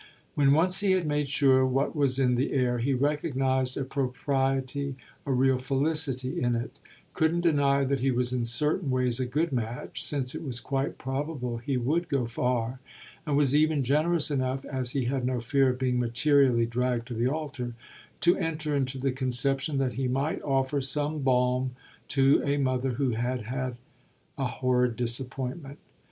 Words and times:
When 0.33 0.51
once 0.51 0.79
he 0.79 0.93
had 0.93 1.05
made 1.05 1.27
sure 1.27 1.63
what 1.63 1.95
was 1.95 2.17
in 2.17 2.33
the 2.33 2.53
air 2.53 2.79
he 2.79 2.91
recognised 2.91 3.77
a 3.77 3.83
propriety, 3.83 4.95
a 5.27 5.31
real 5.31 5.59
felicity 5.59 6.41
in 6.41 6.55
it; 6.55 6.79
couldn't 7.13 7.41
deny 7.41 7.83
that 7.83 7.99
he 7.99 8.09
was 8.09 8.33
in 8.33 8.45
certain 8.45 8.89
ways 8.89 9.19
a 9.19 9.27
good 9.27 9.51
match, 9.51 10.03
since 10.03 10.33
it 10.33 10.43
was 10.43 10.59
quite 10.59 10.97
probable 10.97 11.57
he 11.57 11.77
would 11.77 12.09
go 12.09 12.25
far; 12.25 12.79
and 13.27 13.37
was 13.37 13.55
even 13.55 13.83
generous 13.83 14.31
enough 14.31 14.65
as 14.65 14.93
he 14.93 15.05
had 15.05 15.23
no 15.23 15.39
fear 15.39 15.69
of 15.69 15.77
being 15.77 15.99
materially 15.99 16.65
dragged 16.65 17.05
to 17.09 17.13
the 17.13 17.27
altar 17.27 17.75
to 18.21 18.35
enter 18.37 18.75
into 18.75 18.97
the 18.97 19.11
conception 19.11 19.77
that 19.77 19.93
he 19.93 20.07
might 20.07 20.41
offer 20.41 20.81
some 20.81 21.19
balm 21.19 21.75
to 22.07 22.41
a 22.43 22.57
mother 22.57 22.93
who 22.93 23.11
had 23.11 23.41
had 23.41 23.77
a 24.39 24.47
horrid 24.47 24.95
disappointment. 24.95 25.77